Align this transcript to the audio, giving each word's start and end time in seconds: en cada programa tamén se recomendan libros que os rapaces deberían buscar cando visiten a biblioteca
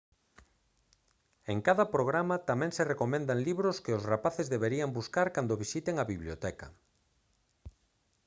en 1.51 1.57
cada 1.67 1.85
programa 1.95 2.35
tamén 2.49 2.71
se 2.77 2.87
recomendan 2.91 3.39
libros 3.49 3.75
que 3.83 3.95
os 3.97 4.05
rapaces 4.11 4.47
deberían 4.53 4.95
buscar 4.99 5.27
cando 5.35 5.59
visiten 5.63 5.95
a 5.97 6.07
biblioteca 6.13 6.67